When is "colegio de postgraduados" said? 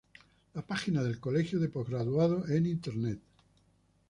1.19-2.49